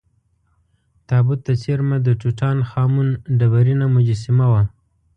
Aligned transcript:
تابوت 1.07 1.39
ته 1.45 1.53
څېرمه 1.61 1.97
د 2.03 2.07
ټوټا 2.19 2.49
ن 2.57 2.59
خا 2.69 2.83
مون 2.93 3.07
ډبرینه 3.39 3.85
مجسمه 3.95 4.45
وه. 4.51 4.61